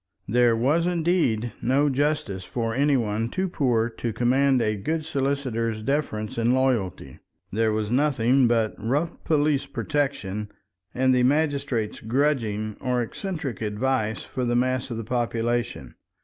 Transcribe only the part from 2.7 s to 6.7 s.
any one too poor to command a good solicitor's deference and